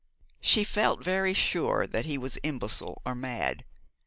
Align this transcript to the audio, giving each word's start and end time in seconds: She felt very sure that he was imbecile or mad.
She 0.39 0.63
felt 0.63 1.03
very 1.03 1.31
sure 1.31 1.85
that 1.85 2.05
he 2.05 2.17
was 2.17 2.39
imbecile 2.41 3.03
or 3.05 3.13
mad. 3.13 3.65